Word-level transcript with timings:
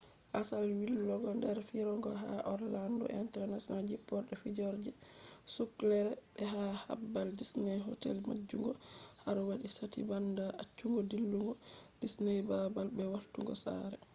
asal 0.39 0.63
yillugo 0.79 1.29
der 1.43 1.57
firoge 1.69 2.11
ha 2.21 2.33
orlando 2.53 3.05
international 3.21 3.83
jpporde 3.91 4.33
firoje 4.43 4.91
,sucklere 5.53 6.11
be 6.33 6.43
ha 6.53 6.63
babal 6.99 7.29
disney 7.39 7.79
hotel 7.87 8.17
majjungo 8.29 8.71
har 9.23 9.37
wadi 9.47 9.67
sati 9.77 9.99
banda 10.09 10.45
accugo 10.63 10.99
dillugo 11.11 11.51
disney 12.01 12.39
babal 12.51 12.87
be 12.95 13.03
wartugo 13.13 13.53
sare 13.63 13.97